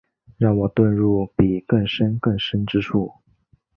[0.39, 3.13] 让我遁入比更深更深之处